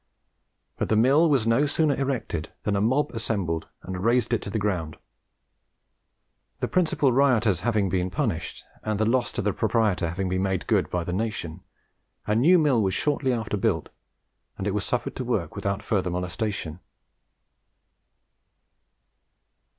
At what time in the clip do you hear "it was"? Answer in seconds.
14.65-14.83